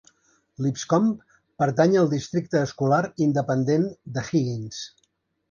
Lipscomb 0.65 1.11
pertany 1.63 1.93
al 1.99 2.09
districte 2.15 2.63
escolar 2.69 3.03
independent 3.27 3.87
de 4.17 4.27
Higgins. 4.33 4.83